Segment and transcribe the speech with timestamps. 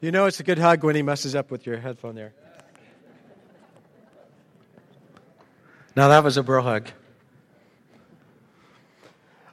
[0.00, 2.32] You know it's a good hug when he messes up with your headphone there.
[5.96, 6.88] Now that was a bro hug.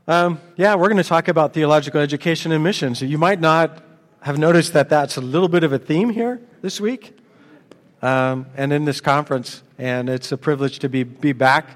[0.08, 3.02] Um, yeah, we're going to talk about theological education and missions.
[3.02, 3.84] You might not
[4.22, 7.18] have noticed that that's a little bit of a theme here this week
[8.04, 11.70] um, and in this conference, and it's a privilege to be, be back.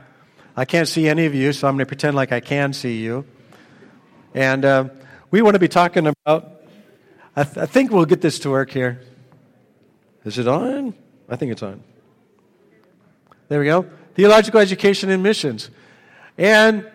[0.55, 2.99] I can't see any of you, so I'm going to pretend like I can see
[2.99, 3.26] you.
[4.36, 4.90] And uh,
[5.31, 6.59] we want to be talking about
[7.36, 9.02] I, th- I think we'll get this to work here.
[10.26, 10.94] Is it on?
[11.30, 11.82] I think it's on.
[13.48, 13.86] There we go.
[14.16, 15.70] Theological education and missions.
[16.38, 16.90] And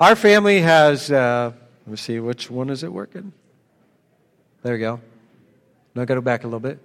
[0.00, 1.52] our family has, uh,
[1.86, 3.32] let me see, which one is it working?
[4.62, 5.00] There we go.
[5.94, 6.78] Now go back a little bit.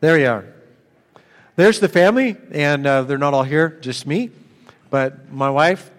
[0.00, 0.44] There we are.
[1.56, 4.30] There's the family, and uh, they're not all here, just me.
[4.90, 5.90] But my wife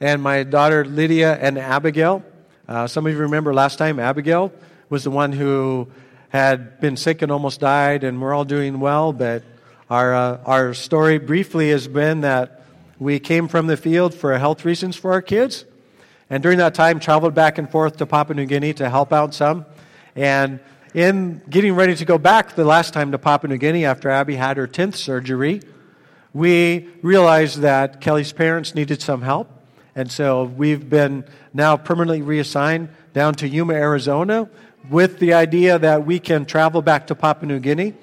[0.00, 2.24] and my daughter Lydia and Abigail.
[2.66, 4.50] Uh, some of you remember last time Abigail
[4.88, 5.86] was the one who
[6.30, 9.12] had been sick and almost died, and we're all doing well.
[9.12, 9.42] But
[9.90, 12.64] our, uh, our story briefly has been that
[12.98, 15.66] we came from the field for health reasons for our kids.
[16.30, 19.34] And during that time, traveled back and forth to Papua New Guinea to help out
[19.34, 19.66] some.
[20.16, 20.58] And
[20.94, 24.36] in getting ready to go back the last time to Papua New Guinea after Abby
[24.36, 25.60] had her 10th surgery,
[26.32, 29.50] we realized that Kelly's parents needed some help.
[29.96, 34.48] And so we've been now permanently reassigned down to Yuma, Arizona,
[34.90, 37.94] with the idea that we can travel back to Papua New Guinea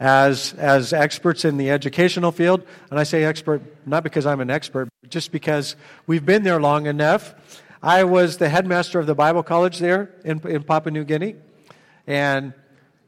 [0.00, 2.62] as, as experts in the educational field.
[2.90, 6.86] And I say expert not because I'm an expert, just because we've been there long
[6.86, 7.34] enough.
[7.82, 11.36] I was the headmaster of the Bible college there in, in Papua New Guinea.
[12.06, 12.54] And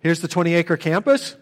[0.00, 1.36] here's the 20 acre campus.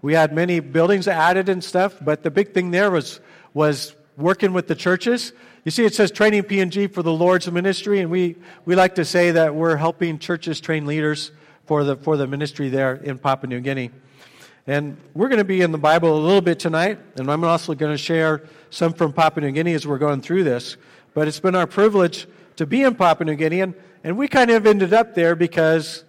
[0.00, 3.20] We had many buildings added and stuff, but the big thing there was,
[3.52, 8.00] was working with the churches you see, it says training PNG for the Lord's ministry,
[8.00, 11.32] and we, we like to say that we're helping churches train leaders
[11.66, 13.90] for the, for the ministry there in Papua New Guinea.
[14.66, 17.74] And we're going to be in the Bible a little bit tonight, and I'm also
[17.74, 20.78] going to share some from Papua New Guinea as we're going through this.
[21.12, 22.26] But it's been our privilege
[22.56, 26.04] to be in Papua New Guinea, and, and we kind of ended up there because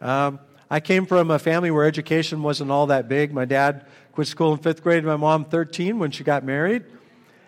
[0.00, 3.34] um, I came from a family where education wasn't all that big.
[3.34, 6.84] My dad quit school in fifth grade, my mom 13 when she got married.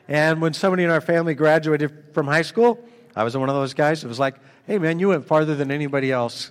[0.09, 2.79] And when somebody in our family graduated from high school,
[3.15, 4.05] I was one of those guys.
[4.05, 4.37] It was like,
[4.67, 6.51] hey, man, you went farther than anybody else.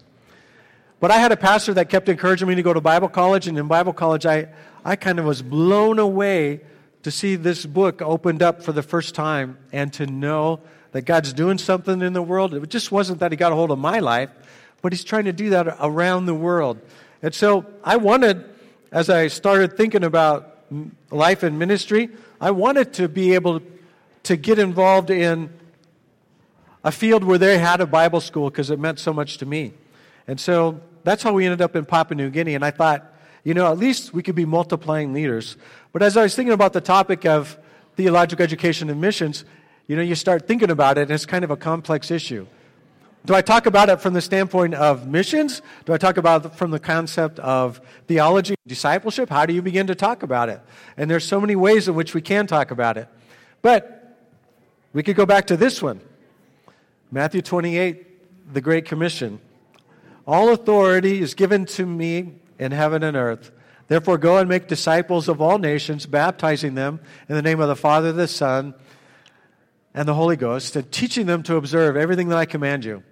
[0.99, 3.57] But I had a pastor that kept encouraging me to go to Bible college, and
[3.57, 4.47] in Bible college, I,
[4.83, 6.61] I kind of was blown away
[7.03, 10.61] to see this book opened up for the first time and to know
[10.93, 12.53] that God's doing something in the world.
[12.53, 14.29] It just wasn't that He got a hold of my life,
[14.81, 16.79] but He's trying to do that around the world.
[17.21, 18.43] And so I wanted,
[18.91, 20.57] as I started thinking about
[21.11, 22.09] life and ministry,
[22.39, 23.61] I wanted to be able
[24.23, 25.49] to get involved in
[26.83, 29.73] a field where they had a Bible school because it meant so much to me.
[30.27, 32.55] And so that's how we ended up in Papua New Guinea.
[32.55, 33.13] And I thought,
[33.43, 35.55] you know, at least we could be multiplying leaders.
[35.93, 37.57] But as I was thinking about the topic of
[37.95, 39.45] theological education and missions,
[39.87, 42.47] you know, you start thinking about it, and it's kind of a complex issue.
[43.25, 45.63] Do I talk about it from the standpoint of missions?
[45.85, 49.29] Do I talk about it from the concept of theology, discipleship?
[49.29, 50.61] How do you begin to talk about it?
[50.95, 53.07] And there's so many ways in which we can talk about it.
[53.63, 54.15] But
[54.93, 56.01] we could go back to this one
[57.11, 59.39] Matthew 28, the Great Commission.
[60.27, 63.51] All authority is given to me in heaven and earth.
[63.87, 67.75] Therefore, go and make disciples of all nations, baptizing them in the name of the
[67.75, 68.75] Father, the Son,
[69.93, 73.03] and the Holy Ghost, and teaching them to observe everything that I command you.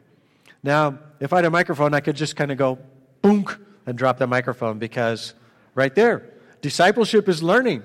[0.63, 2.79] Now, if I had a microphone, I could just kind of go
[3.21, 3.45] boom
[3.85, 5.33] and drop the microphone because
[5.75, 6.29] right there,
[6.61, 7.83] discipleship is learning,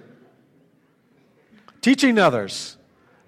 [1.80, 2.76] teaching others,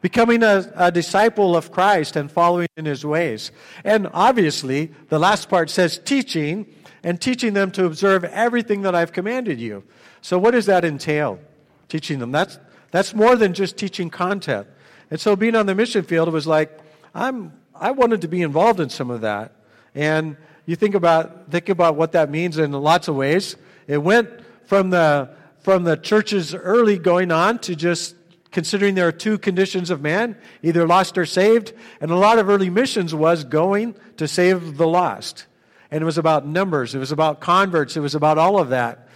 [0.01, 3.51] becoming a, a, disciple of Christ and following in his ways.
[3.85, 6.67] And obviously, the last part says teaching
[7.03, 9.83] and teaching them to observe everything that I've commanded you.
[10.23, 11.41] So, what does that entail?
[11.89, 12.31] Teaching them.
[12.31, 12.59] That's,
[12.93, 14.69] that's more than just teaching content.
[15.11, 16.79] And so, being on the mission field, was like,
[17.15, 19.53] I'm I wanted to be involved in some of that.
[19.95, 20.37] And
[20.67, 23.57] you think about, think about what that means in lots of ways.
[23.87, 24.29] It went
[24.67, 25.31] from the,
[25.61, 28.15] from the church's early going on to just
[28.51, 31.73] considering there are two conditions of man, either lost or saved.
[32.01, 35.47] And a lot of early missions was going to save the lost.
[35.91, 39.09] And it was about numbers, it was about converts, it was about all of that.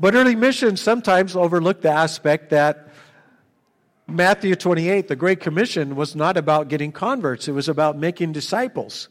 [0.00, 2.88] But early missions sometimes overlooked the aspect that
[4.08, 9.08] Matthew 28, the Great Commission, was not about getting converts, it was about making disciples.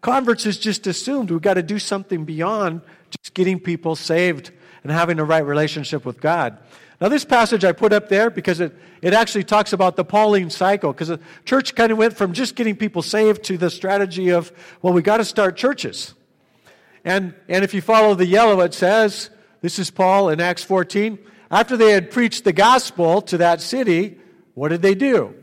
[0.00, 1.30] Converts is just assumed.
[1.30, 4.52] We've got to do something beyond just getting people saved
[4.84, 6.56] and having a right relationship with God.
[7.00, 10.50] Now, this passage I put up there because it, it actually talks about the Pauline
[10.50, 14.30] cycle, because the church kind of went from just getting people saved to the strategy
[14.30, 14.52] of,
[14.82, 16.14] well, we got to start churches.
[17.04, 19.30] And, and if you follow the yellow, it says,
[19.62, 21.18] this is Paul in Acts 14.
[21.50, 24.18] After they had preached the gospel to that city,
[24.58, 25.34] what did they do?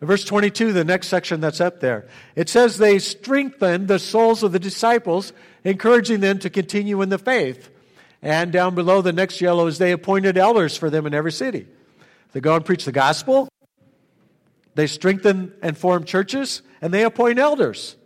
[0.00, 4.52] Verse 22, the next section that's up there, it says they strengthened the souls of
[4.52, 5.32] the disciples,
[5.64, 7.70] encouraging them to continue in the faith.
[8.20, 11.66] And down below, the next yellow is they appointed elders for them in every city.
[12.32, 13.48] They go and preach the gospel,
[14.74, 17.96] they strengthen and form churches, and they appoint elders.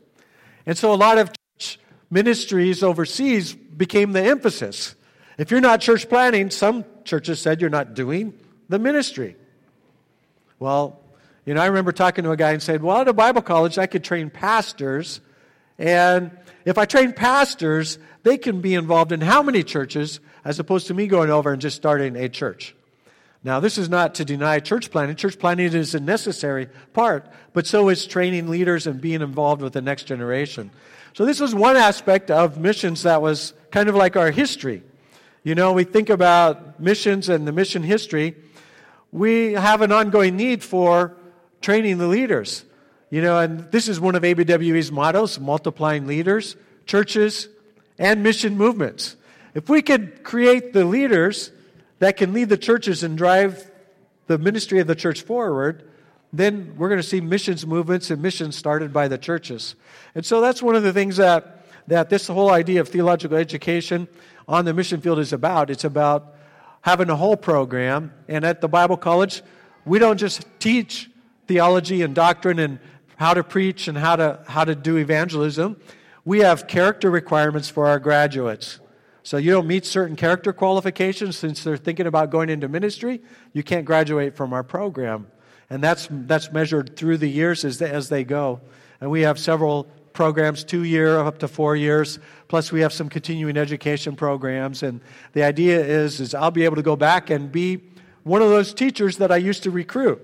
[0.67, 1.81] And so a lot of church
[2.11, 4.95] ministries overseas became the emphasis.
[5.39, 9.37] If you're not church planting, some churches said you're not doing the ministry.
[10.61, 11.01] Well,
[11.47, 13.79] you know, I remember talking to a guy and said, Well, at a Bible college,
[13.79, 15.21] I could train pastors.
[15.79, 16.31] And
[16.67, 20.95] if I train pastors, they can be involved in how many churches as opposed to
[20.95, 22.77] me going over and just starting a church.
[23.43, 25.17] Now, this is not to deny church planting.
[25.17, 29.73] Church planting is a necessary part, but so is training leaders and being involved with
[29.73, 30.71] the next generation.
[31.15, 34.83] So, this was one aspect of missions that was kind of like our history.
[35.43, 38.37] You know, we think about missions and the mission history.
[39.13, 41.17] We have an ongoing need for
[41.61, 42.65] training the leaders.
[43.11, 47.49] You know, and this is one of ABWE's mottos multiplying leaders, churches,
[47.99, 49.17] and mission movements.
[49.55, 51.51] If we could create the leaders
[51.99, 53.69] that can lead the churches and drive
[54.29, 55.91] the ministry of the church forward,
[56.33, 59.75] then we're going to see missions movements and missions started by the churches.
[60.15, 64.07] And so that's one of the things that, that this whole idea of theological education
[64.47, 65.69] on the mission field is about.
[65.69, 66.35] It's about
[66.83, 68.13] having a whole program.
[68.29, 69.43] And at the Bible College,
[69.85, 71.11] we don't just teach
[71.47, 72.79] theology and doctrine and
[73.17, 75.77] how to preach and how to, how to do evangelism.
[76.25, 78.81] We have character requirements for our graduates.
[79.23, 83.21] So you don't meet certain character qualifications since they're thinking about going into ministry,
[83.53, 85.27] you can't graduate from our program.
[85.69, 88.61] And that's, that's measured through the years as they, as they go.
[89.01, 89.87] And we have several
[90.21, 92.19] programs, two year up to four years.
[92.47, 94.83] Plus, we have some continuing education programs.
[94.83, 95.01] And
[95.33, 97.81] the idea is, is I'll be able to go back and be
[98.23, 100.21] one of those teachers that I used to recruit.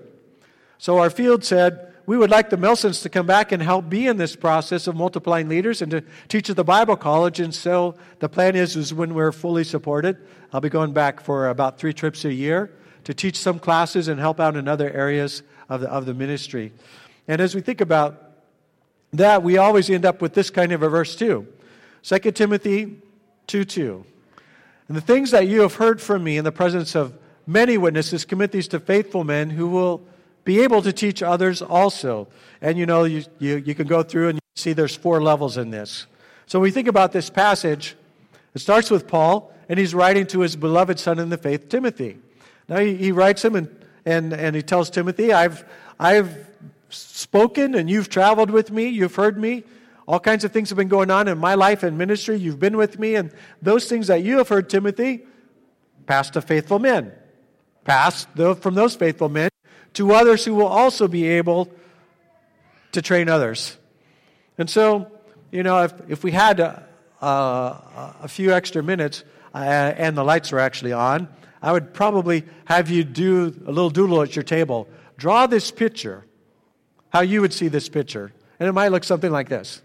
[0.77, 4.05] So our field said, we would like the Melsons to come back and help be
[4.05, 7.39] in this process of multiplying leaders and to teach at the Bible college.
[7.39, 10.15] And so the plan is, is when we're fully supported,
[10.53, 12.71] I'll be going back for about three trips a year
[13.05, 16.71] to teach some classes and help out in other areas of the, of the ministry.
[17.27, 18.26] And as we think about
[19.13, 21.47] that, we always end up with this kind of a verse too.
[22.03, 23.01] 2 Timothy
[23.47, 24.05] 2 2.
[24.87, 28.25] And the things that you have heard from me in the presence of many witnesses,
[28.25, 30.01] commit these to faithful men who will
[30.43, 32.27] be able to teach others also.
[32.61, 35.71] And you know, you, you, you can go through and see there's four levels in
[35.71, 36.07] this.
[36.45, 37.95] So when we think about this passage,
[38.53, 42.17] it starts with Paul, and he's writing to his beloved son in the faith, Timothy.
[42.67, 45.65] Now he, he writes him and, and, and he tells Timothy, I've,
[45.99, 46.46] I've
[46.89, 49.63] spoken and you've traveled with me, you've heard me.
[50.07, 52.37] All kinds of things have been going on in my life and ministry.
[52.37, 53.31] You've been with me, and
[53.61, 55.25] those things that you have heard, Timothy,
[56.05, 57.11] pass to faithful men.
[57.83, 58.25] Pass
[58.61, 59.49] from those faithful men
[59.93, 61.69] to others who will also be able
[62.93, 63.77] to train others.
[64.57, 65.11] And so,
[65.51, 66.87] you know, if, if we had a,
[67.21, 69.23] a, a few extra minutes
[69.53, 71.27] uh, and the lights are actually on,
[71.61, 74.87] I would probably have you do a little doodle at your table.
[75.17, 76.25] Draw this picture,
[77.17, 78.31] how you would see this picture.
[78.59, 79.81] And it might look something like this,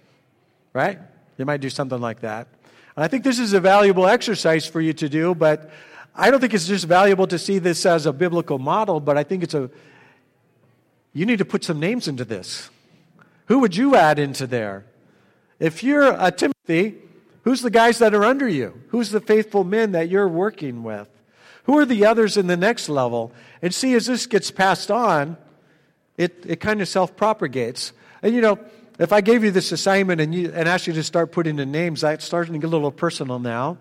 [0.74, 0.98] right?
[1.38, 2.46] You might do something like that.
[2.94, 5.70] And I think this is a valuable exercise for you to do, but
[6.14, 9.24] I don't think it's just valuable to see this as a biblical model, but I
[9.24, 9.70] think it's a,
[11.14, 12.68] you need to put some names into this.
[13.46, 14.84] Who would you add into there?
[15.58, 16.96] If you're a Timothy,
[17.44, 18.78] who's the guys that are under you?
[18.88, 21.08] Who's the faithful men that you're working with?
[21.64, 23.32] Who are the others in the next level?
[23.62, 25.38] And see, as this gets passed on,
[26.22, 27.92] it, it kind of self propagates.
[28.22, 28.58] And you know,
[28.98, 31.72] if I gave you this assignment and, you, and asked you to start putting in
[31.72, 33.78] names, that's starting to get a little personal now.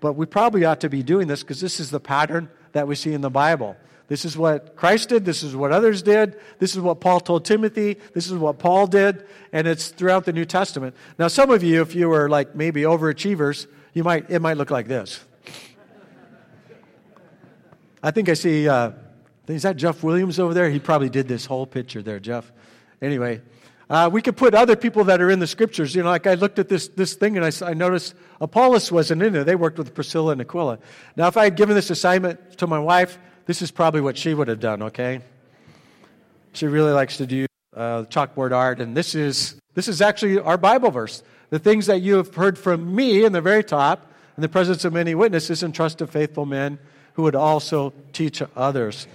[0.00, 2.94] But we probably ought to be doing this because this is the pattern that we
[2.94, 3.76] see in the Bible.
[4.08, 5.24] This is what Christ did.
[5.24, 6.38] This is what others did.
[6.58, 7.96] This is what Paul told Timothy.
[8.12, 9.24] This is what Paul did.
[9.52, 10.96] And it's throughout the New Testament.
[11.18, 14.70] Now, some of you, if you were like maybe overachievers, you might, it might look
[14.70, 15.20] like this.
[18.02, 18.92] I think I see, uh,
[19.52, 20.70] is that Jeff Williams over there?
[20.70, 22.50] He probably did this whole picture there, Jeff.
[23.00, 23.40] Anyway,
[23.88, 25.94] uh, we could put other people that are in the scriptures.
[25.94, 29.22] You know, like I looked at this, this thing and I, I noticed Apollos wasn't
[29.22, 29.42] in there.
[29.42, 30.78] They worked with Priscilla and Aquila.
[31.16, 34.32] Now, if I had given this assignment to my wife, this is probably what she
[34.32, 35.22] would have done, okay?
[36.52, 40.56] She really likes to do uh, chalkboard art, and this is, this is actually our
[40.56, 41.22] Bible verse.
[41.50, 44.84] The things that you have heard from me in the very top, in the presence
[44.84, 46.78] of many witnesses, and trust of faithful men
[47.14, 49.08] who would also teach others.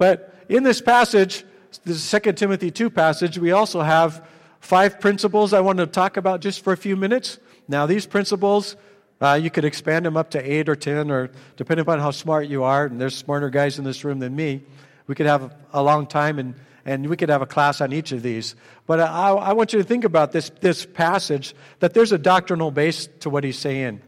[0.00, 1.44] But in this passage,
[1.84, 4.26] this 2 Timothy 2 passage, we also have
[4.58, 7.38] five principles I want to talk about just for a few minutes.
[7.68, 8.76] Now, these principles,
[9.20, 12.46] uh, you could expand them up to eight or ten, or depending upon how smart
[12.48, 14.62] you are, and there's smarter guys in this room than me.
[15.06, 16.54] We could have a long time and,
[16.86, 18.54] and we could have a class on each of these.
[18.86, 22.70] But I, I want you to think about this, this passage that there's a doctrinal
[22.70, 24.00] base to what he's saying.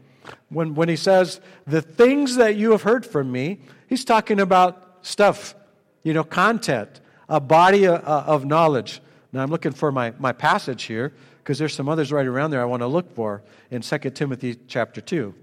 [0.49, 5.05] When, when he says, the things that you have heard from me, he's talking about
[5.05, 5.53] stuff,
[6.03, 9.01] you know, content, a body of, of knowledge.
[9.31, 12.61] Now I'm looking for my, my passage here because there's some others right around there
[12.61, 13.41] I want to look for
[13.71, 15.33] in 2 Timothy chapter 2.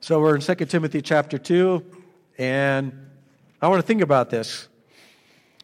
[0.00, 1.82] So we're in 2 Timothy chapter 2,
[2.38, 3.08] and
[3.62, 4.68] I want to think about this.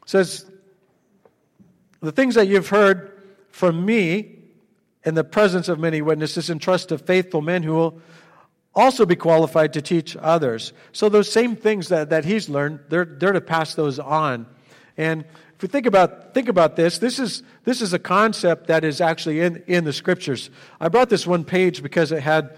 [0.02, 0.50] It says,
[2.00, 4.40] The things that you've heard from me
[5.04, 8.00] in the presence of many witnesses, entrust to faithful men who will
[8.74, 10.72] also be qualified to teach others.
[10.92, 14.46] So those same things that, that he's learned, they're, they're to pass those on.
[14.96, 15.24] And
[15.56, 19.00] if we think about, think about this, this is, this is a concept that is
[19.00, 20.50] actually in, in the scriptures.
[20.80, 22.56] I brought this one page because it had,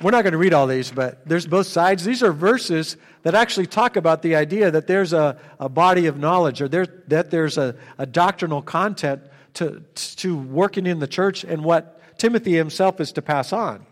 [0.00, 2.04] we're not going to read all these, but there's both sides.
[2.04, 6.16] These are verses that actually talk about the idea that there's a, a body of
[6.18, 9.22] knowledge or there, that there's a, a doctrinal content
[9.54, 13.84] to, to working in the church and what Timothy himself is to pass on.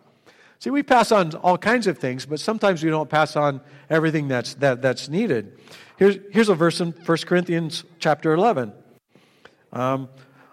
[0.59, 4.29] See, we pass on all kinds of things, but sometimes we don't pass on everything
[4.29, 5.59] that's, that, that's needed.
[5.97, 8.73] Here's, here's a verse in 1 Corinthians chapter 11.
[9.73, 10.09] Um,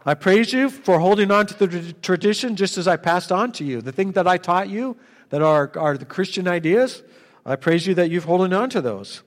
[0.05, 3.63] I praise you for holding on to the tradition just as I passed on to
[3.63, 3.81] you.
[3.81, 4.97] The thing that I taught you
[5.29, 7.03] that are, are the Christian ideas,
[7.45, 9.23] I praise you that you've holding on to those.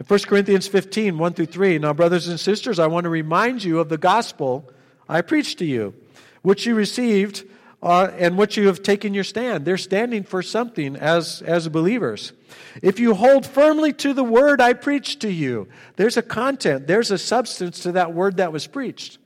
[0.00, 3.62] In 1 Corinthians 15, 1 through 3, now, brothers and sisters, I want to remind
[3.62, 4.70] you of the gospel
[5.08, 5.94] I preached to you,
[6.40, 7.44] which you received
[7.82, 9.64] uh, and which you have taken your stand.
[9.64, 12.32] They're standing for something as, as believers.
[12.80, 17.10] If you hold firmly to the word I preached to you, there's a content, there's
[17.10, 19.18] a substance to that word that was preached.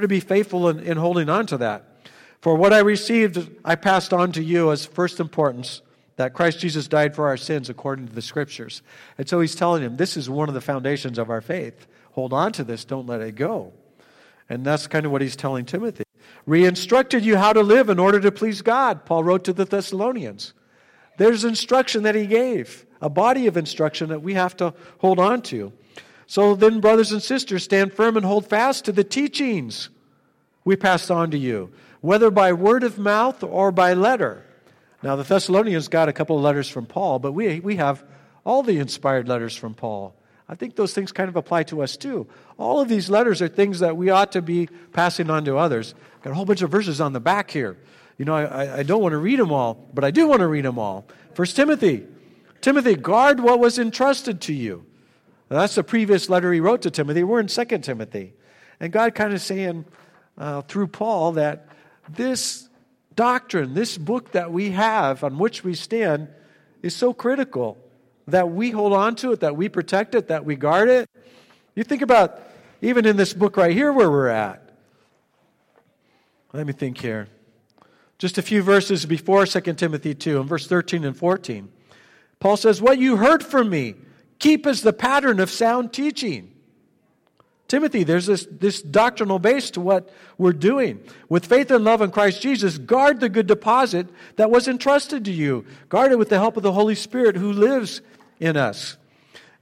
[0.00, 1.84] To be faithful in, in holding on to that.
[2.40, 5.82] For what I received, I passed on to you as first importance
[6.16, 8.82] that Christ Jesus died for our sins according to the scriptures.
[9.18, 11.86] And so he's telling him this is one of the foundations of our faith.
[12.12, 13.72] Hold on to this, don't let it go.
[14.48, 16.04] And that's kind of what he's telling Timothy.
[16.48, 20.54] Re-instructed you how to live in order to please God, Paul wrote to the Thessalonians.
[21.18, 25.42] There's instruction that he gave, a body of instruction that we have to hold on
[25.42, 25.74] to.
[26.26, 29.90] So then, brothers and sisters, stand firm and hold fast to the teachings
[30.64, 34.42] we passed on to you, whether by word of mouth or by letter.
[35.02, 38.02] Now, the Thessalonians got a couple of letters from Paul, but we, we have
[38.46, 40.14] all the inspired letters from Paul.
[40.48, 42.26] I think those things kind of apply to us too.
[42.56, 45.94] All of these letters are things that we ought to be passing on to others.
[46.22, 47.76] Got a whole bunch of verses on the back here.
[48.16, 50.48] You know, I, I don't want to read them all, but I do want to
[50.48, 51.06] read them all.
[51.34, 52.06] First Timothy.
[52.60, 54.84] Timothy, guard what was entrusted to you.
[55.50, 57.22] Now, that's the previous letter he wrote to Timothy.
[57.22, 58.34] We're in Second Timothy.
[58.80, 59.84] And God kind of saying
[60.36, 61.68] uh, through Paul that
[62.08, 62.68] this
[63.14, 66.28] doctrine, this book that we have on which we stand,
[66.82, 67.78] is so critical
[68.26, 71.08] that we hold on to it, that we protect it, that we guard it.
[71.74, 72.40] You think about
[72.82, 74.67] even in this book right here where we're at.
[76.52, 77.28] Let me think here.
[78.18, 81.70] Just a few verses before 2 Timothy 2, in verse 13 and 14.
[82.40, 83.94] Paul says, What you heard from me,
[84.38, 86.52] keep as the pattern of sound teaching.
[87.68, 91.00] Timothy, there's this, this doctrinal base to what we're doing.
[91.28, 95.30] With faith and love in Christ Jesus, guard the good deposit that was entrusted to
[95.30, 95.66] you.
[95.90, 98.00] Guard it with the help of the Holy Spirit who lives
[98.40, 98.96] in us.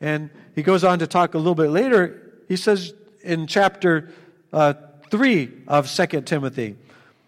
[0.01, 2.33] And he goes on to talk a little bit later.
[2.49, 4.13] He says in chapter
[4.53, 4.75] uh,
[5.11, 6.77] 3 of 2 Timothy,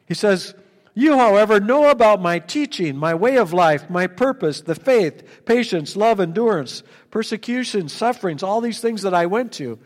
[0.06, 0.54] he says,
[0.94, 5.96] You, however, know about my teaching, my way of life, my purpose, the faith, patience,
[5.96, 9.78] love, endurance, persecution, sufferings, all these things that I went to.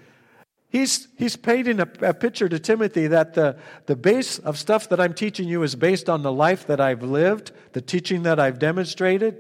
[0.68, 5.00] He's, he's painting a, a, picture to Timothy that the, the base of stuff that
[5.00, 8.58] I'm teaching you is based on the life that I've lived, the teaching that I've
[8.58, 9.36] demonstrated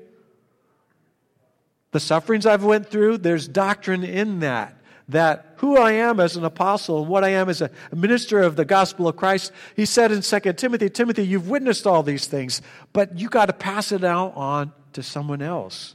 [1.92, 4.76] the sufferings I've went through, there's doctrine in that.
[5.12, 8.56] That who I am as an apostle and what I am as a minister of
[8.56, 12.60] the gospel of Christ, he said in 2 Timothy, Timothy, you've witnessed all these things,
[12.92, 15.94] but you got to pass it out on to someone else.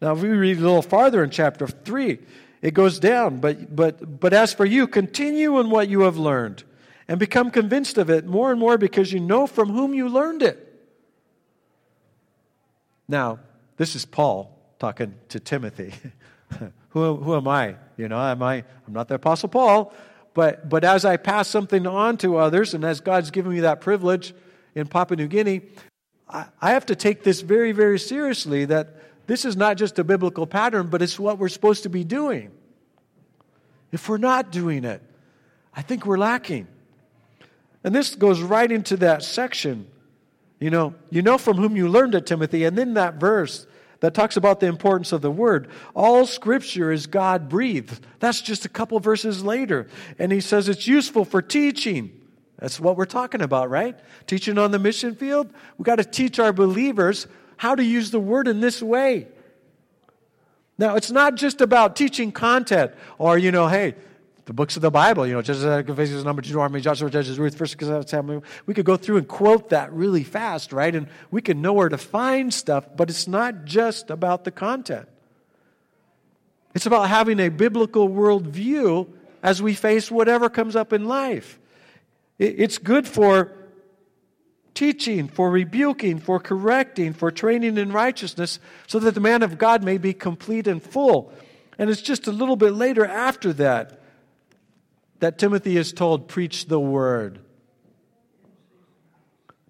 [0.00, 2.18] Now, if we read a little farther in chapter 3,
[2.62, 3.38] it goes down.
[3.38, 6.64] But, but, but as for you, continue in what you have learned
[7.08, 10.42] and become convinced of it more and more because you know from whom you learned
[10.42, 10.62] it.
[13.08, 13.38] Now,
[13.76, 15.94] this is Paul talking to Timothy.
[16.90, 17.76] who, who am I?
[17.96, 19.92] You know, am I, I'm not the Apostle Paul,
[20.34, 23.80] but, but as I pass something on to others, and as God's given me that
[23.80, 24.34] privilege
[24.74, 25.62] in Papua New Guinea,
[26.28, 30.04] I, I have to take this very, very seriously that this is not just a
[30.04, 32.50] biblical pattern, but it's what we're supposed to be doing.
[33.92, 35.02] If we're not doing it,
[35.74, 36.68] I think we're lacking.
[37.82, 39.86] And this goes right into that section.
[40.58, 43.66] You know, you know from whom you learned it, Timothy, and then that verse
[44.00, 45.68] that talks about the importance of the word.
[45.94, 48.04] All scripture is God breathed.
[48.20, 49.88] That's just a couple verses later.
[50.18, 52.20] And he says it's useful for teaching.
[52.58, 53.98] That's what we're talking about, right?
[54.26, 55.52] Teaching on the mission field.
[55.76, 57.26] We've got to teach our believers
[57.56, 59.28] how to use the word in this way.
[60.78, 63.94] Now, it's not just about teaching content or, you know, hey,
[64.46, 67.76] the books of the Bible, you know, Judges, Ephesians, Number, Deuteronomy, Joshua, Judges, Ruth, First
[68.08, 68.44] Samuel.
[68.64, 70.94] We could go through and quote that really fast, right?
[70.94, 75.08] And we can know where to find stuff, but it's not just about the content.
[76.76, 79.08] It's about having a biblical worldview
[79.42, 81.58] as we face whatever comes up in life.
[82.38, 83.52] It's good for
[84.74, 89.82] teaching, for rebuking, for correcting, for training in righteousness, so that the man of God
[89.82, 91.32] may be complete and full.
[91.78, 93.95] And it's just a little bit later after that
[95.20, 97.40] that Timothy is told, preach the word.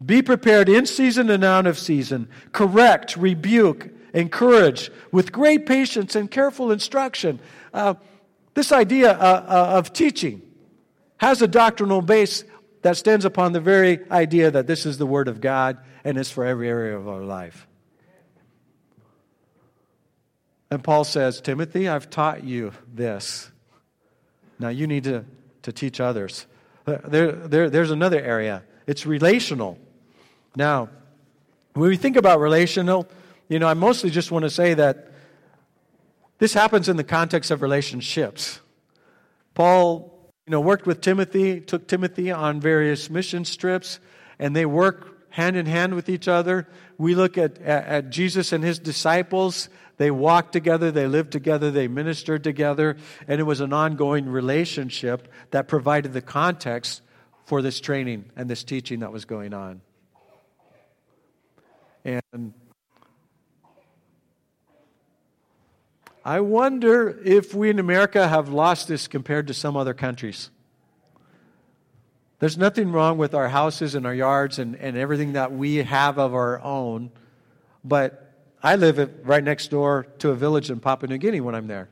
[0.05, 2.29] Be prepared in season and out of season.
[2.53, 7.41] Correct, rebuke, encourage with great patience and careful instruction.
[7.73, 7.95] Uh,
[8.55, 9.15] this idea uh,
[9.49, 10.43] uh, of teaching
[11.19, 12.45] has a doctrinal base
[12.83, 16.31] that stands upon the very idea that this is the Word of God and it's
[16.31, 17.67] for every area of our life.
[20.71, 23.51] And Paul says, Timothy, I've taught you this.
[24.59, 25.25] Now you need to,
[25.63, 26.47] to teach others.
[26.85, 28.63] There, there, there's another area.
[28.87, 29.79] It's relational.
[30.55, 30.89] Now,
[31.75, 33.09] when we think about relational,
[33.49, 35.13] you know, I mostly just want to say that
[36.39, 38.61] this happens in the context of relationships.
[39.55, 43.99] Paul, you know, worked with Timothy, took Timothy on various mission trips,
[44.39, 46.67] and they work hand in hand with each other.
[46.97, 51.71] We look at, at, at Jesus and his disciples they walked together, they lived together,
[51.71, 52.97] they ministered together,
[53.29, 57.03] and it was an ongoing relationship that provided the context
[57.45, 59.83] for this training and this teaching that was going on.
[62.05, 62.55] And
[66.25, 70.51] I wonder if we in America have lost this compared to some other countries.
[72.39, 76.19] There's nothing wrong with our houses and our yards and, and everything that we have
[76.19, 77.11] of our own,
[77.83, 78.23] but
[78.63, 81.89] I live right next door to a village in Papua New Guinea when I'm there.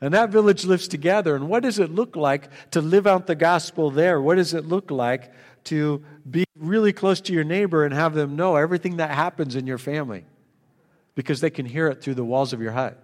[0.00, 1.34] And that village lives together.
[1.34, 4.20] And what does it look like to live out the gospel there?
[4.20, 5.32] What does it look like
[5.64, 9.66] to be really close to your neighbor and have them know everything that happens in
[9.66, 10.24] your family?
[11.14, 13.02] Because they can hear it through the walls of your hut.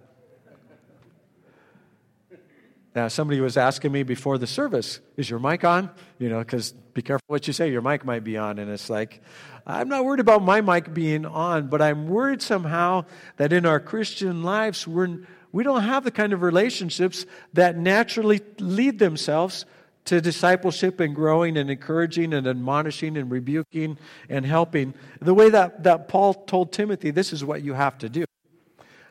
[2.95, 5.89] Now, somebody was asking me before the service, is your mic on?
[6.17, 8.57] You know, because be careful what you say, your mic might be on.
[8.57, 9.21] And it's like,
[9.67, 13.03] I'm not worried about my mic being on, but I'm worried somehow
[13.35, 15.19] that in our Christian lives, we're,
[15.51, 19.65] we don't have the kind of relationships that naturally lead themselves
[20.05, 23.97] to discipleship and growing and encouraging and admonishing and rebuking
[24.29, 24.93] and helping.
[25.19, 28.23] The way that, that Paul told Timothy, this is what you have to do.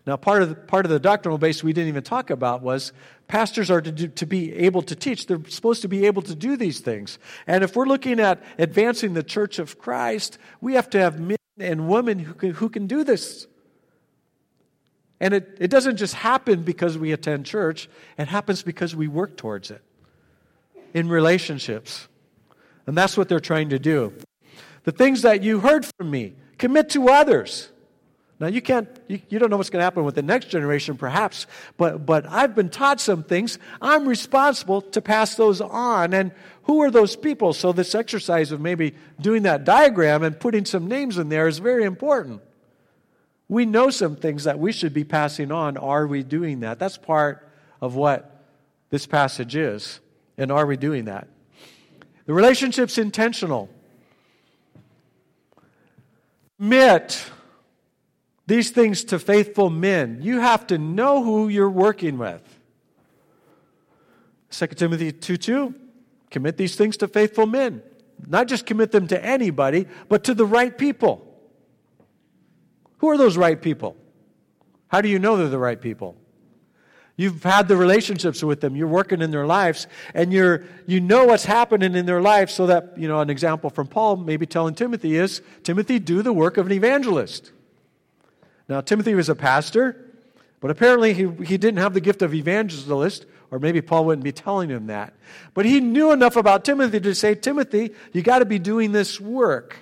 [0.07, 2.93] Now, part of the, part of the doctrinal base we didn't even talk about was
[3.27, 5.27] pastors are to, do, to be able to teach.
[5.27, 7.19] They're supposed to be able to do these things.
[7.47, 11.39] And if we're looking at advancing the church of Christ, we have to have men
[11.59, 13.47] and women who can, who can do this.
[15.21, 17.89] And it, it doesn't just happen because we attend church,
[18.19, 19.83] it happens because we work towards it
[20.93, 22.09] in relationships.
[22.87, 24.13] And that's what they're trying to do.
[24.83, 27.71] The things that you heard from me, commit to others.
[28.45, 30.99] Now, you can't, you, you don't know what's going to happen with the next generation,
[30.99, 31.47] perhaps,
[31.79, 33.59] but, but I've been taught some things.
[33.81, 36.13] I'm responsible to pass those on.
[36.13, 36.31] And
[36.65, 37.55] who are those people?
[37.55, 41.59] So, this exercise of maybe doing that diagram and putting some names in there is
[41.59, 42.43] very important.
[43.49, 45.79] We know some things that we should be passing on.
[45.79, 46.79] Are we doing that?
[46.79, 47.49] That's part
[47.81, 48.45] of what
[48.91, 50.01] this passage is.
[50.37, 51.29] And are we doing that?
[52.27, 53.71] The relationship's intentional.
[56.59, 57.31] Commit
[58.47, 60.19] these things to faithful men.
[60.21, 62.43] You have to know who you're working with.
[64.51, 65.75] 2 Timothy 2 2,
[66.31, 67.83] commit these things to faithful men.
[68.27, 71.27] Not just commit them to anybody, but to the right people.
[72.99, 73.97] Who are those right people?
[74.89, 76.17] How do you know they're the right people?
[77.17, 78.75] You've had the relationships with them.
[78.75, 82.51] You're working in their lives, and you're you know what's happening in their life.
[82.51, 86.33] So that you know, an example from Paul, maybe telling Timothy is Timothy, do the
[86.33, 87.53] work of an evangelist.
[88.69, 90.11] Now, Timothy was a pastor,
[90.61, 94.33] but apparently he, he didn't have the gift of evangelist, or maybe Paul wouldn't be
[94.33, 95.15] telling him that.
[95.53, 99.21] But he knew enough about Timothy to say, Timothy, you got to be doing this
[99.21, 99.77] work.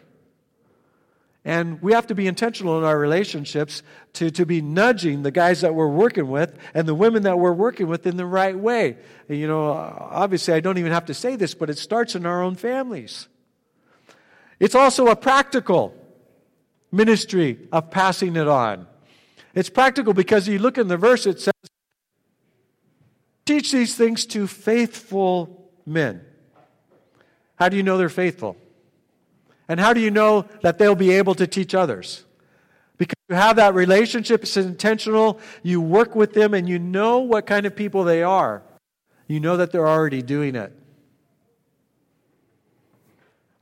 [1.45, 3.83] And we have to be intentional in our relationships
[4.15, 7.53] to, to be nudging the guys that we're working with and the women that we're
[7.53, 8.97] working with in the right way.
[9.29, 12.27] And, you know, obviously, I don't even have to say this, but it starts in
[12.27, 13.27] our own families.
[14.61, 15.97] It's also a practical
[16.93, 18.87] ministry of passing it on.
[19.55, 21.53] It's practical because you look in the verse, it says,
[23.45, 26.25] Teach these things to faithful men.
[27.57, 28.57] How do you know they're faithful?
[29.69, 32.25] And how do you know that they'll be able to teach others?
[32.99, 37.47] Because you have that relationship, it's intentional, you work with them, and you know what
[37.47, 38.63] kind of people they are.
[39.27, 40.73] You know that they're already doing it.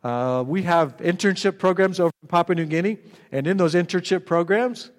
[0.02, 2.98] Uh, we have internship programs over in Papua New Guinea,
[3.32, 4.90] and in those internship programs,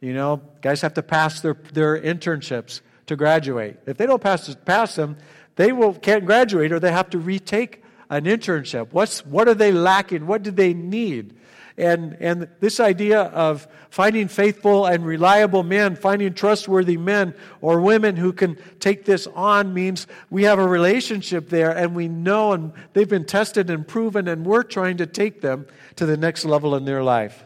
[0.00, 3.78] you know, guys have to pass their, their internships to graduate.
[3.86, 5.16] If they don't pass, pass them,
[5.56, 8.88] they will, can't graduate or they have to retake an internship.
[8.92, 10.26] What's, what are they lacking?
[10.26, 11.36] What do they need?
[11.76, 18.16] And, and this idea of finding faithful and reliable men, finding trustworthy men or women
[18.16, 22.72] who can take this on means we have a relationship there and we know and
[22.92, 26.76] they've been tested and proven and we're trying to take them to the next level
[26.76, 27.42] in their life.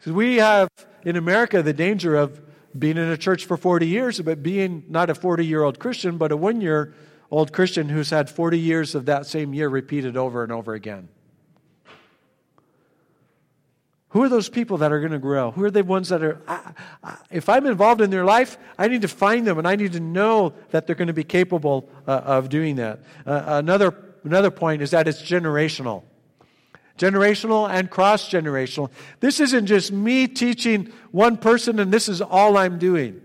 [0.00, 0.68] So we have
[1.04, 2.40] in America the danger of
[2.78, 6.18] being in a church for 40 years, but being not a 40 year old Christian,
[6.18, 6.94] but a one year
[7.32, 11.08] old Christian who's had 40 years of that same year repeated over and over again.
[14.14, 15.50] Who are those people that are going to grow?
[15.50, 16.72] Who are the ones that are, I,
[17.02, 19.92] I, if I'm involved in their life, I need to find them and I need
[19.94, 23.00] to know that they're going to be capable uh, of doing that.
[23.26, 26.04] Uh, another, another point is that it's generational.
[26.96, 28.92] Generational and cross generational.
[29.18, 33.20] This isn't just me teaching one person and this is all I'm doing.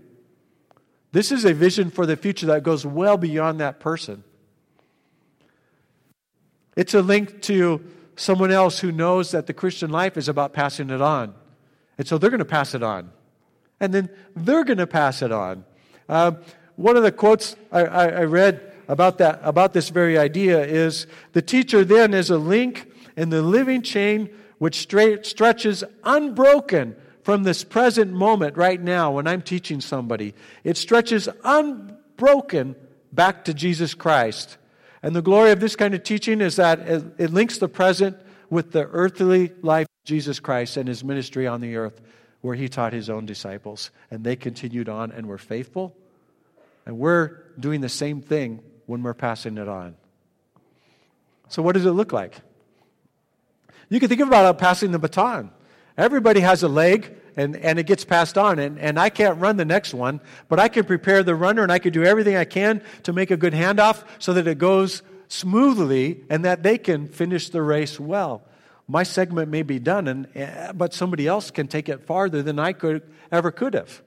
[1.12, 4.24] This is a vision for the future that goes well beyond that person.
[6.74, 7.80] It's a link to
[8.20, 11.34] someone else who knows that the Christian life is about passing it on.
[11.96, 13.10] And so they're going to pass it on.
[13.80, 15.64] And then they're going to pass it on.
[16.06, 16.32] Uh,
[16.76, 21.06] one of the quotes I, I, I read about, that, about this very idea is
[21.32, 24.28] the teacher then is a link in the living chain
[24.58, 30.34] which straight, stretches unbroken from this present moment right now when I'm teaching somebody.
[30.62, 32.76] It stretches unbroken
[33.12, 34.58] back to Jesus Christ.
[35.02, 38.16] And the glory of this kind of teaching is that it links the present
[38.50, 42.00] with the earthly life of Jesus Christ and his ministry on the earth,
[42.42, 43.90] where he taught his own disciples.
[44.10, 45.96] And they continued on and were faithful.
[46.84, 49.96] And we're doing the same thing when we're passing it on.
[51.48, 52.36] So, what does it look like?
[53.88, 55.50] You can think about passing the baton.
[55.96, 58.58] Everybody has a leg, and, and it gets passed on.
[58.58, 61.72] And, and I can't run the next one, but I can prepare the runner and
[61.72, 65.02] I can do everything I can to make a good handoff so that it goes
[65.28, 68.42] smoothly and that they can finish the race well.
[68.88, 72.58] My segment may be done, and, eh, but somebody else can take it farther than
[72.58, 74.02] I could ever could have.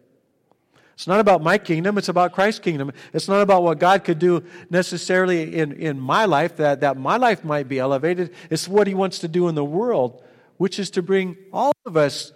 [0.96, 2.91] It's not about my kingdom, it's about Christ's kingdom.
[3.13, 7.17] It's not about what God could do necessarily in, in my life, that, that my
[7.17, 8.34] life might be elevated.
[8.50, 10.22] It's what He wants to do in the world,
[10.63, 12.32] which is to bring all of us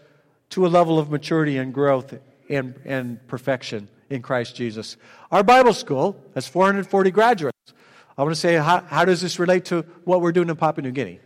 [0.49, 2.13] to a level of maturity and growth
[2.49, 4.97] and, and perfection in Christ Jesus.
[5.31, 7.73] Our Bible school has 440 graduates.
[8.17, 10.83] I want to say, how, how does this relate to what we're doing in Papua
[10.83, 11.21] New Guinea?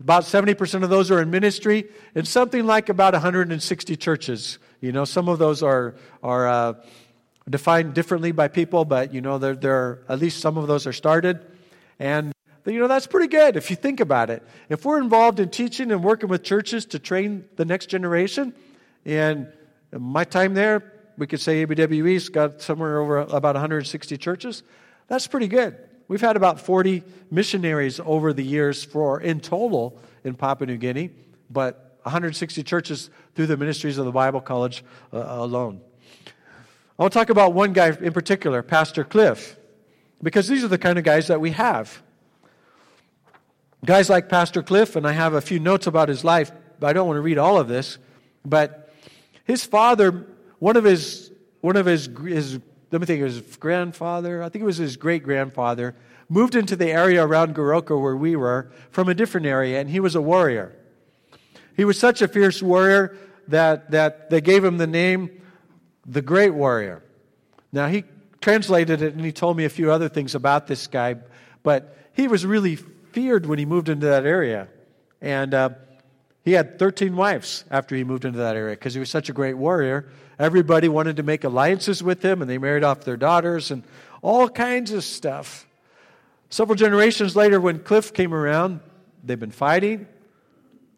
[0.00, 4.58] About 70% of those are in ministry, and something like about 160 churches.
[4.80, 6.74] You know, some of those are, are uh,
[7.50, 10.86] defined differently by people, but, you know, there, there are, at least some of those
[10.86, 11.44] are started.
[11.98, 12.32] And
[12.72, 14.42] you know, that's pretty good if you think about it.
[14.68, 18.54] If we're involved in teaching and working with churches to train the next generation,
[19.04, 19.52] and
[19.92, 24.62] my time there, we could say ABWE's got somewhere over about 160 churches.
[25.08, 25.76] That's pretty good.
[26.08, 31.10] We've had about 40 missionaries over the years for in total in Papua New Guinea,
[31.50, 35.80] but 160 churches through the ministries of the Bible College uh, alone.
[36.98, 39.56] I want to talk about one guy in particular, Pastor Cliff,
[40.22, 42.02] because these are the kind of guys that we have.
[43.84, 46.92] Guys like Pastor Cliff, and I have a few notes about his life, but I
[46.94, 47.98] don't want to read all of this.
[48.44, 48.90] But
[49.44, 50.26] his father,
[50.58, 52.58] one of his, one of his, his
[52.90, 55.94] let me think, his grandfather, I think it was his great grandfather,
[56.30, 60.00] moved into the area around Goroka where we were from a different area, and he
[60.00, 60.74] was a warrior.
[61.76, 63.16] He was such a fierce warrior
[63.48, 65.42] that, that they gave him the name
[66.06, 67.02] the Great Warrior.
[67.72, 68.04] Now, he
[68.40, 71.16] translated it and he told me a few other things about this guy,
[71.62, 72.78] but he was really
[73.14, 74.66] feared when he moved into that area.
[75.22, 75.70] And uh,
[76.44, 79.32] he had 13 wives after he moved into that area because he was such a
[79.32, 80.10] great warrior.
[80.36, 83.84] Everybody wanted to make alliances with him, and they married off their daughters and
[84.20, 85.64] all kinds of stuff.
[86.50, 88.80] Several generations later, when Cliff came around,
[89.22, 90.08] they've been fighting.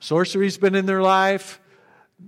[0.01, 1.61] Sorcery's been in their life.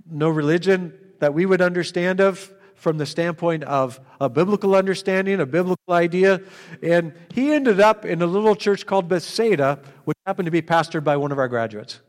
[0.09, 5.45] No religion that we would understand of from the standpoint of a biblical understanding, a
[5.45, 6.41] biblical idea.
[6.81, 11.03] And he ended up in a little church called Bethsaida, which happened to be pastored
[11.03, 11.99] by one of our graduates.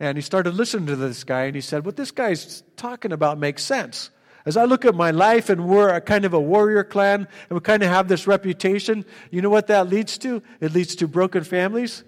[0.00, 3.38] And he started listening to this guy, and he said, What this guy's talking about
[3.38, 4.10] makes sense.
[4.46, 7.58] As I look at my life, and we're a kind of a warrior clan, and
[7.58, 10.42] we kind of have this reputation, you know what that leads to?
[10.60, 12.04] It leads to broken families.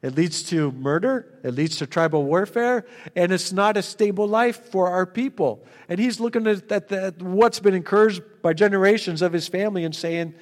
[0.00, 1.40] It leads to murder.
[1.42, 2.86] It leads to tribal warfare.
[3.16, 5.64] And it's not a stable life for our people.
[5.88, 9.94] And he's looking at, at, at what's been encouraged by generations of his family and
[9.94, 10.34] saying,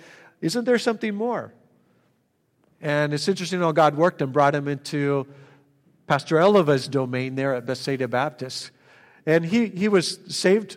[0.42, 1.55] Isn't there something more?
[2.83, 5.27] And it's interesting how God worked and brought him into
[6.07, 8.71] Pastor Eleva's domain there at Bethsaida Baptist.
[9.25, 10.77] And he, he was saved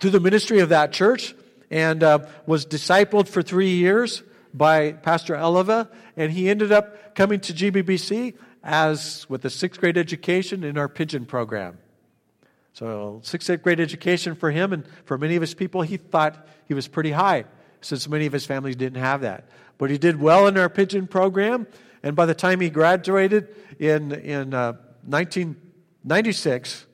[0.00, 1.34] through the ministry of that church
[1.70, 4.22] and uh, was discipled for three years
[4.54, 5.88] by Pastor Eleva.
[6.16, 10.88] And he ended up coming to GBBC as with a sixth grade education in our
[10.88, 11.78] Pidgin program.
[12.72, 16.74] So, sixth grade education for him and for many of his people, he thought he
[16.74, 17.44] was pretty high
[17.80, 19.48] since many of his families didn't have that.
[19.78, 21.66] But he did well in our Pidgin program.
[22.02, 24.74] And by the time he graduated in, in uh,
[25.06, 26.86] 1996,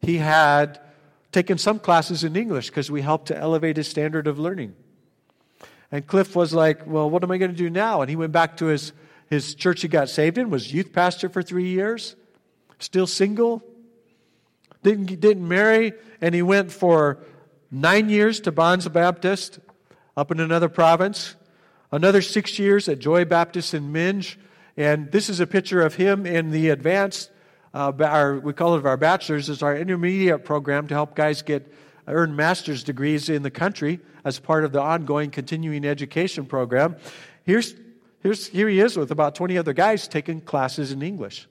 [0.00, 0.80] he had
[1.30, 4.74] taken some classes in English because we helped to elevate his standard of learning.
[5.92, 8.00] And Cliff was like, Well, what am I going to do now?
[8.00, 8.92] And he went back to his,
[9.28, 12.16] his church he got saved in, was youth pastor for three years,
[12.78, 13.62] still single,
[14.82, 17.18] didn't, didn't marry, and he went for
[17.70, 19.60] nine years to Bonds Baptist
[20.16, 21.36] up in another province,
[21.92, 24.36] another six years at Joy Baptist in Minj.
[24.76, 27.30] And this is a picture of him in the advanced
[27.74, 31.72] uh, our, we call it our bachelor's, is our intermediate program to help guys get
[32.06, 36.96] earn master's degrees in the country as part of the ongoing continuing education program.
[37.44, 37.74] Here's,
[38.20, 41.48] here's, here he is with about 20 other guys taking classes in English.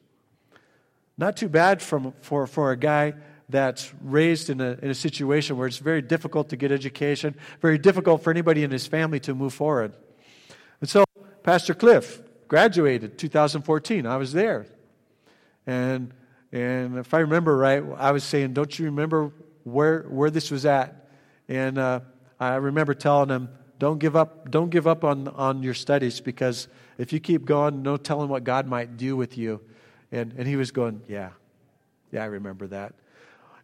[1.18, 3.14] Not too bad from, for, for a guy
[3.50, 7.78] that's raised in a, in a situation where it's very difficult to get education, very
[7.78, 9.94] difficult for anybody in his family to move forward.
[10.80, 11.04] And so,
[11.44, 14.06] Pastor Cliff graduated 2014.
[14.06, 14.66] I was there.
[15.68, 16.14] And,
[16.52, 19.32] and if I remember right, I was saying, Don't you remember
[19.64, 21.10] where, where this was at?
[21.48, 22.00] And uh,
[22.41, 26.67] I remember telling him, don't give up, don't give up on, on your studies because
[26.97, 29.62] if you keep going, no telling what God might do with you.
[30.12, 31.30] And, and he was going, Yeah,
[32.12, 32.93] yeah, I remember that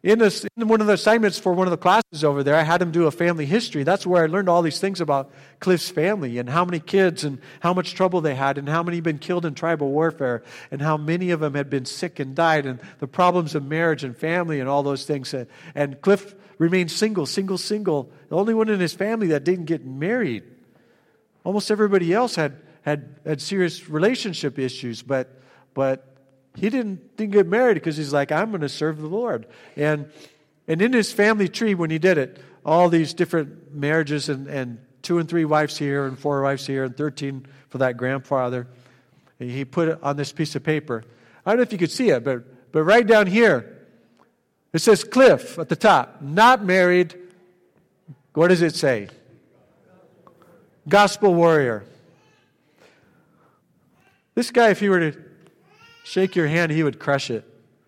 [0.04, 2.64] in, this, in one of the assignments for one of the classes over there, I
[2.64, 3.84] had him do a family history.
[3.84, 7.40] That's where I learned all these things about Cliff's family and how many kids and
[7.62, 10.82] how much trouble they had and how many had been killed in tribal warfare and
[10.82, 14.16] how many of them had been sick and died and the problems of marriage and
[14.16, 15.34] family and all those things.
[15.74, 18.12] And Cliff remained single, single, single.
[18.30, 20.44] The only one in his family that didn't get married.
[21.44, 25.42] Almost everybody else had, had, had serious relationship issues, but,
[25.74, 26.16] but
[26.56, 29.46] he didn't, didn't get married because he's like, I'm going to serve the Lord.
[29.76, 30.12] And,
[30.68, 34.80] and in his family tree, when he did it, all these different marriages and, and
[35.02, 38.68] two and three wives here and four wives here and 13 for that grandfather,
[39.40, 41.04] he put it on this piece of paper.
[41.46, 43.77] I don't know if you could see it, but, but right down here,
[44.78, 47.16] it says Cliff at the top, not married.
[48.36, 49.10] What does it say?
[50.88, 51.84] Gospel warrior.
[54.36, 55.20] This guy, if he were to
[56.04, 57.44] shake your hand, he would crush it.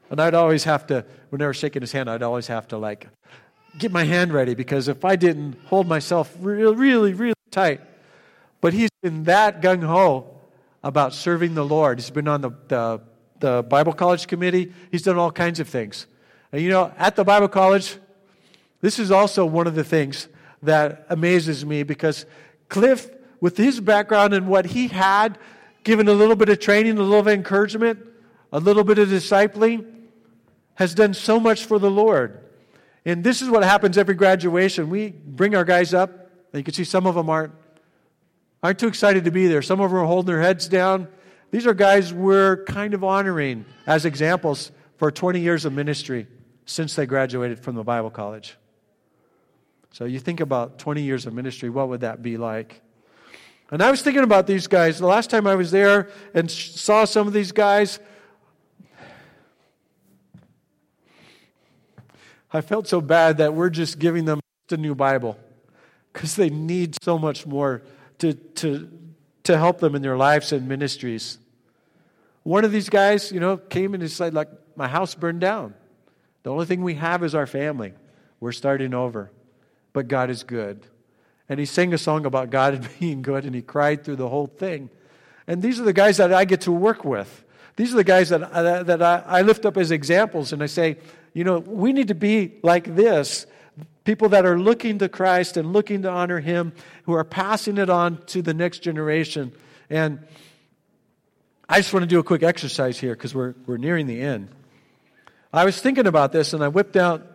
[0.09, 2.79] And I'd always have to, when they were shaking his hand, I'd always have to
[2.79, 3.07] like
[3.77, 7.81] get my hand ready because if I didn't hold myself really, really, really tight,
[8.61, 10.39] but he's been that gung ho
[10.83, 11.99] about serving the Lord.
[11.99, 13.01] He's been on the, the,
[13.39, 16.07] the Bible college committee, he's done all kinds of things.
[16.51, 17.97] And you know, at the Bible college,
[18.81, 20.27] this is also one of the things
[20.63, 22.25] that amazes me because
[22.69, 23.09] Cliff,
[23.39, 25.37] with his background and what he had,
[25.83, 27.99] given a little bit of training, a little of encouragement,
[28.51, 29.85] a little bit of discipling,
[30.75, 32.39] has done so much for the Lord.
[33.05, 34.89] And this is what happens every graduation.
[34.89, 37.53] We bring our guys up, and you can see some of them aren't,
[38.61, 39.61] aren't too excited to be there.
[39.61, 41.07] Some of them are holding their heads down.
[41.51, 46.27] These are guys we're kind of honoring as examples for 20 years of ministry
[46.69, 48.55] since they graduated from the Bible college.
[49.89, 52.81] So you think about 20 years of ministry, what would that be like?
[53.71, 54.99] And I was thinking about these guys.
[54.99, 57.99] The last time I was there and saw some of these guys,
[62.53, 65.39] I felt so bad that we're just giving them a new Bible
[66.13, 67.81] because they need so much more
[68.19, 68.87] to, to,
[69.41, 71.39] to help them in their lives and ministries.
[72.43, 75.73] One of these guys, you know, came and he said, like, my house burned down.
[76.49, 77.93] The only thing we have is our family.
[78.39, 79.29] We're starting over.
[79.93, 80.83] But God is good.
[81.47, 84.47] And he sang a song about God being good, and he cried through the whole
[84.47, 84.89] thing.
[85.45, 87.45] And these are the guys that I get to work with.
[87.75, 90.65] These are the guys that, uh, that I, I lift up as examples, and I
[90.65, 90.97] say,
[91.35, 93.45] you know, we need to be like this
[94.03, 97.91] people that are looking to Christ and looking to honor Him, who are passing it
[97.91, 99.53] on to the next generation.
[99.87, 100.25] And
[101.69, 104.49] I just want to do a quick exercise here because we're, we're nearing the end.
[105.51, 107.25] I was thinking about this and I whipped out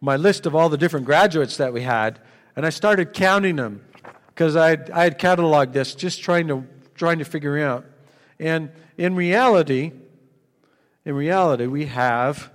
[0.00, 2.20] my list of all the different graduates that we had
[2.54, 3.84] and I started counting them
[4.28, 7.84] because I, I had cataloged this just trying to, trying to figure out.
[8.38, 9.92] And in reality,
[11.04, 12.50] in reality, we have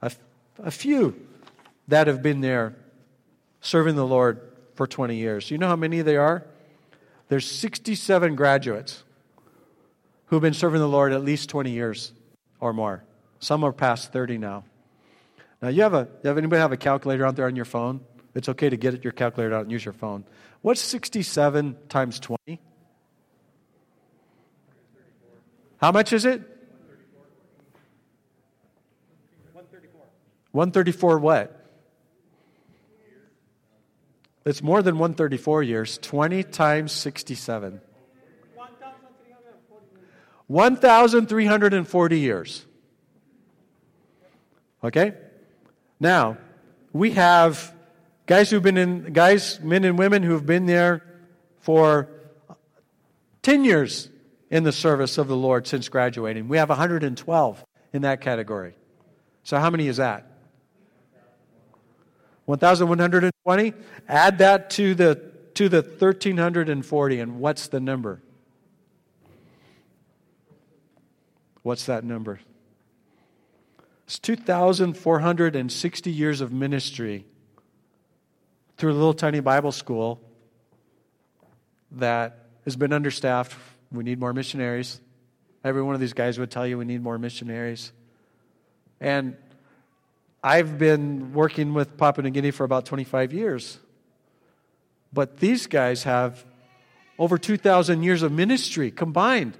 [0.00, 0.10] a,
[0.58, 1.14] a few
[1.88, 2.74] that have been there
[3.60, 4.40] serving the Lord
[4.74, 5.50] for 20 years.
[5.50, 6.46] You know how many there are?
[7.28, 9.04] There's 67 graduates
[10.26, 12.12] who've been serving the Lord at least 20 years
[12.60, 13.04] or more.
[13.42, 14.62] Some are past 30 now.
[15.60, 18.00] Now, you have, a, you have anybody have a calculator out there on your phone?
[18.36, 20.24] It's okay to get your calculator out and use your phone.
[20.60, 22.60] What's 67 times 20?
[25.78, 26.40] How much is it?
[29.52, 30.00] 134.
[30.52, 31.66] 134 what?
[34.46, 35.98] It's more than 134 years.
[35.98, 37.80] 20 times 67.
[40.46, 42.66] 1,340 years.
[44.84, 45.14] Okay?
[46.00, 46.38] Now,
[46.92, 47.72] we have
[48.26, 51.02] guys who've been in, guys, men and women who've been there
[51.60, 52.08] for
[53.42, 54.08] 10 years
[54.50, 56.48] in the service of the Lord since graduating.
[56.48, 58.74] We have 112 in that category.
[59.44, 60.26] So, how many is that?
[62.44, 63.72] 1,120?
[64.08, 68.22] Add that to the, to the 1,340, and what's the number?
[71.62, 72.40] What's that number?
[74.12, 77.24] It's 2,460 years of ministry
[78.76, 80.20] through a little tiny Bible school
[81.92, 83.56] that has been understaffed.
[83.90, 85.00] We need more missionaries.
[85.64, 87.90] Every one of these guys would tell you we need more missionaries.
[89.00, 89.34] And
[90.44, 93.78] I've been working with Papua New Guinea for about 25 years.
[95.10, 96.44] But these guys have
[97.18, 99.56] over 2,000 years of ministry combined.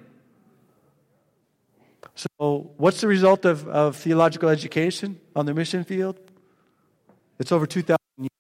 [2.23, 6.21] So, what's the result of, of theological education on the mission field?
[7.41, 7.99] It's over 2,000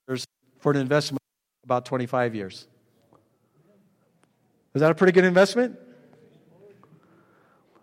[0.08, 0.24] years
[0.60, 1.22] for an investment
[1.64, 2.68] about 25 years.
[4.74, 5.78] Is that a pretty good investment?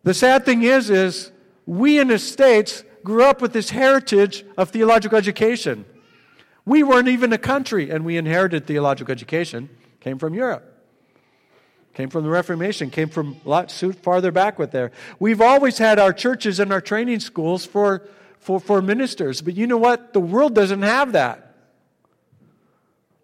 [0.04, 1.32] The sad thing is, is
[1.66, 5.86] we in the States grew up with this heritage of theological education.
[6.66, 10.69] We weren't even a country, and we inherited theological education, came from Europe.
[11.94, 14.92] Came from the Reformation, came from a lot farther back with there.
[15.20, 18.08] We've always had our churches and our training schools for,
[18.40, 20.14] for, for ministers, but you know what?
[20.14, 21.56] The world doesn't have that.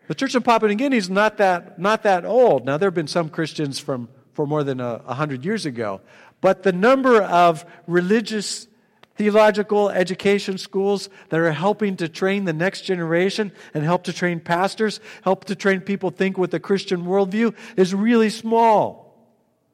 [0.07, 2.65] The church in Papua New Guinea is not that, not that old.
[2.65, 6.01] Now, there have been some Christians from for more than a, a hundred years ago,
[6.41, 8.67] but the number of religious
[9.15, 14.39] theological education schools that are helping to train the next generation and help to train
[14.39, 19.05] pastors, help to train people think with a Christian worldview is really small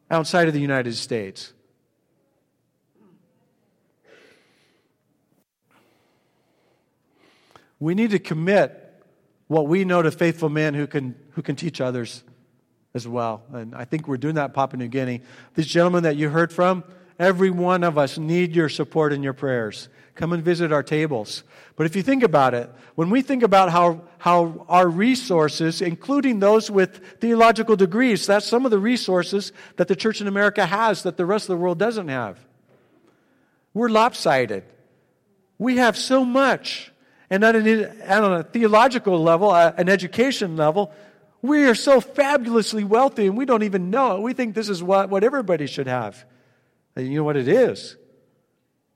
[0.09, 1.53] outside of the United States.
[7.79, 8.77] We need to commit
[9.47, 12.23] what we know to faithful men who can, who can teach others
[12.93, 13.41] as well.
[13.51, 15.21] And I think we're doing that Papua New Guinea.
[15.55, 16.83] These gentlemen that you heard from,
[17.21, 19.89] Every one of us need your support and your prayers.
[20.15, 21.43] Come and visit our tables.
[21.75, 26.39] But if you think about it, when we think about how, how our resources, including
[26.39, 31.03] those with theological degrees, that's some of the resources that the church in America has
[31.03, 32.39] that the rest of the world doesn't have.
[33.75, 34.63] We're lopsided.
[35.59, 36.91] We have so much.
[37.29, 40.91] And on a theological level, an education level,
[41.43, 44.21] we are so fabulously wealthy and we don't even know it.
[44.23, 46.25] We think this is what, what everybody should have.
[47.03, 47.97] You know what it is.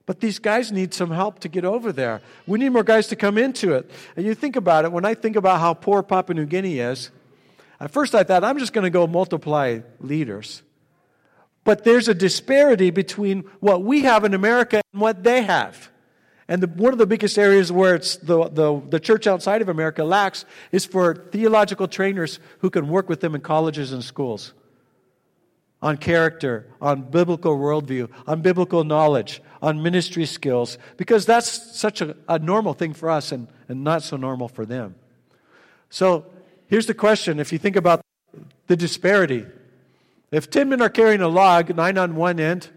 [0.06, 2.22] But these guys need some help to get over there.
[2.46, 3.90] We need more guys to come into it.
[4.16, 7.10] And you think about it, when I think about how poor Papua New Guinea is,
[7.80, 10.62] at first I thought, I'm just going to go multiply leaders.
[11.64, 15.90] But there's a disparity between what we have in America and what they have.
[16.48, 19.70] And the, one of the biggest areas where it's the, the, the church outside of
[19.70, 24.54] America lacks is for theological trainers who can work with them in colleges and schools
[25.86, 32.18] on character, on biblical worldview, on biblical knowledge, on ministry skills, because that's such a,
[32.28, 34.96] a normal thing for us and, and not so normal for them.
[35.92, 36.26] So
[36.66, 38.02] here's the question if you think about
[38.66, 39.46] the disparity.
[40.32, 42.68] If 10 men are carrying a log, nine on one end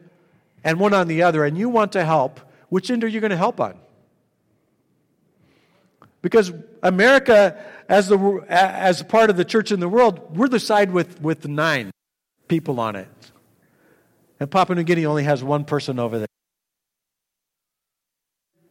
[0.62, 3.30] and one on the other, and you want to help, which end are you going
[3.30, 3.78] to help on?
[6.20, 6.52] Because
[6.82, 11.22] America, as, the, as part of the church in the world, we're the side with,
[11.22, 11.90] with the nine
[12.49, 13.09] people on it.
[14.40, 16.28] and Papua New Guinea only has one person over there?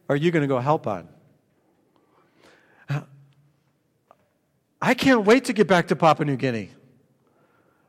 [0.08, 1.08] Are you going to go help on?
[4.80, 6.70] I can't wait to get back to Papua New Guinea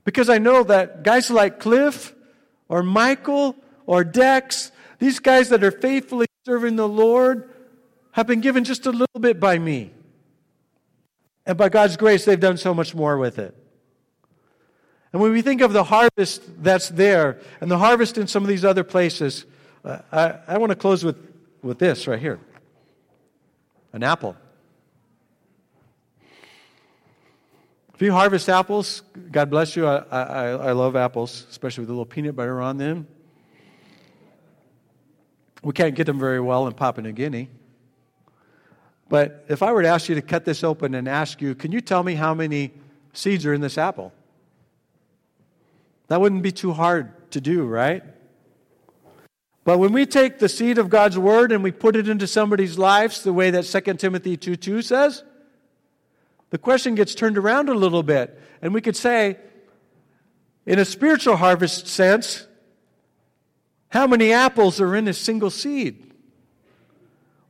[0.04, 2.16] because I know that guys like Cliff
[2.68, 7.50] or Michael or Dex, these guys that are faithfully serving the Lord,
[8.12, 9.92] have been given just a little bit by me.
[11.46, 13.56] And by God's grace, they've done so much more with it.
[15.12, 18.50] And when we think of the harvest that's there and the harvest in some of
[18.50, 19.46] these other places,
[19.84, 21.18] uh, I, I want to close with,
[21.62, 22.40] with this right here
[23.92, 24.36] an apple.
[27.96, 29.02] If you harvest apples,
[29.32, 29.86] God bless you.
[29.86, 33.08] I, I, I love apples, especially with a little peanut butter on them.
[35.64, 37.50] We can't get them very well in Papua New Guinea.
[39.10, 41.72] But if I were to ask you to cut this open and ask you, can
[41.72, 42.72] you tell me how many
[43.12, 44.14] seeds are in this apple?
[46.10, 48.04] That wouldn't be too hard to do, right?
[49.64, 52.78] But when we take the seed of God's word and we put it into somebody's
[52.78, 55.24] lives, the way that 2 Timothy 2 2 says,
[56.50, 58.42] the question gets turned around a little bit.
[58.62, 59.38] And we could say,
[60.66, 62.48] in a spiritual harvest sense,
[63.90, 66.12] how many apples are in a single seed?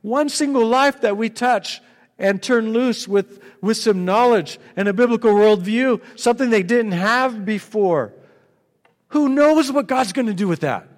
[0.02, 1.80] One single life that we touch
[2.18, 7.44] and turn loose with, with some knowledge and a biblical worldview, something they didn't have
[7.44, 8.12] before.
[9.10, 10.88] Who knows what God's going to do with that?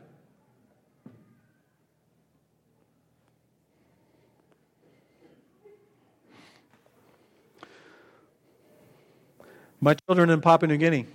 [9.81, 11.07] My children in Papua New Guinea,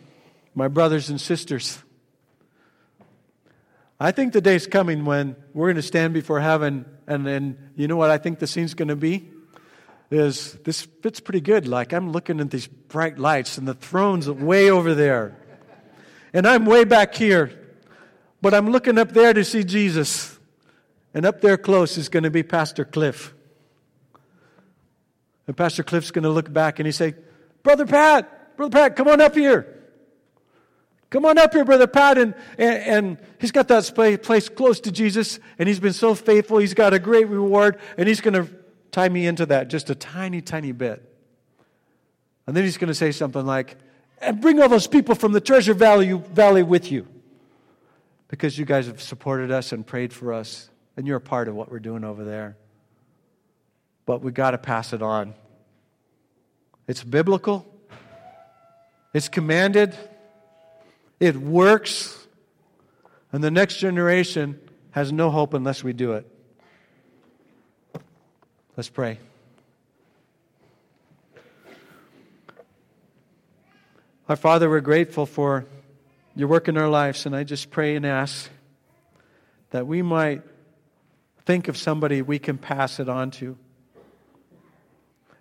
[0.54, 1.82] my brothers and sisters,
[4.00, 7.88] I think the day's coming when we're going to stand before heaven, and then you
[7.88, 9.32] know what I think the scene's going to be?
[10.12, 11.68] Is this fits pretty good.
[11.68, 15.38] Like I'm looking at these bright lights, and the throne's way over there.
[16.34, 17.52] And I'm way back here.
[18.42, 20.38] But I'm looking up there to see Jesus.
[21.14, 23.34] And up there close is going to be Pastor Cliff.
[25.48, 27.16] And Pastor Cliff's going to look back and he say,
[27.64, 29.74] Brother Pat, Brother Pat, come on up here.
[31.10, 32.18] Come on up here, Brother Pat.
[32.18, 36.58] And, and, and, he's got that place close to Jesus, and he's been so faithful.
[36.58, 38.54] He's got a great reward, and he's going to
[38.92, 41.04] tie me into that just a tiny, tiny bit.
[42.46, 43.78] And then he's going to say something like,
[44.22, 47.08] and bring all those people from the Treasure Valley, Valley with you.
[48.28, 51.56] Because you guys have supported us and prayed for us, and you're a part of
[51.56, 52.58] what we're doing over there.
[54.06, 55.34] But we got to pass it on.
[56.88, 57.66] It's biblical,
[59.14, 59.96] it's commanded
[61.20, 62.28] it works,
[63.32, 64.60] and the next generation
[64.92, 66.28] has no hope unless we do it.
[68.76, 69.18] Let's pray.
[74.30, 75.66] Our Father, we're grateful for
[76.36, 78.50] your work in our lives, and I just pray and ask
[79.70, 80.42] that we might
[81.46, 83.58] think of somebody we can pass it on to.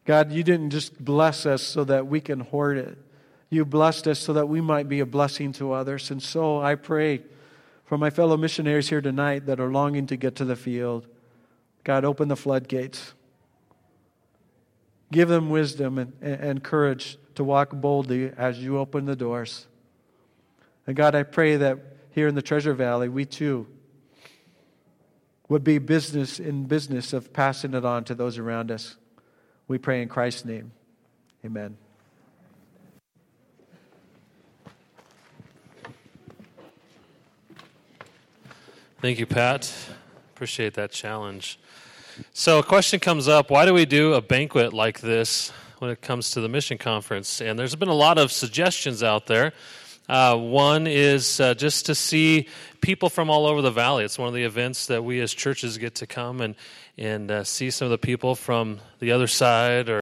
[0.04, 2.96] God, you didn't just bless us so that we can hoard it.
[3.50, 6.12] You blessed us so that we might be a blessing to others.
[6.12, 7.22] And so I pray
[7.86, 11.08] for my fellow missionaries here tonight that are longing to get to the field.
[11.82, 13.14] God, open the floodgates.
[15.10, 19.66] Give them wisdom and, and courage to walk boldly as you open the doors.
[20.86, 21.78] And God, I pray that
[22.10, 23.66] here in the Treasure Valley, we too
[25.48, 28.96] would be business in business of passing it on to those around us.
[29.68, 30.72] We pray in Christ's name.
[31.44, 31.76] Amen.
[39.00, 39.72] Thank you, Pat.
[40.34, 41.60] Appreciate that challenge.
[42.32, 46.00] So, a question comes up why do we do a banquet like this when it
[46.00, 47.40] comes to the mission conference?
[47.40, 49.52] And there's been a lot of suggestions out there.
[50.08, 52.48] Uh, one is uh, just to see
[52.80, 54.04] people from all over the valley.
[54.04, 56.54] It's one of the events that we as churches get to come and,
[56.96, 59.94] and uh, see some of the people from the other side or